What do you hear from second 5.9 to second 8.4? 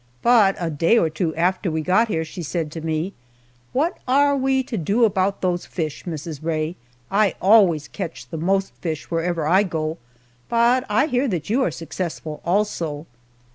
Mrs. Rae? I always catch the